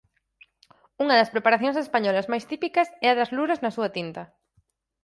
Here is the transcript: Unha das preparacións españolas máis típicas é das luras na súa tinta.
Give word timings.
Unha 1.03 1.15
das 1.19 1.31
preparacións 1.33 1.77
españolas 1.85 2.29
máis 2.31 2.47
típicas 2.51 2.87
é 3.09 3.11
das 3.19 3.33
luras 3.37 3.61
na 3.61 3.71
súa 3.75 3.89
tinta. 3.97 4.23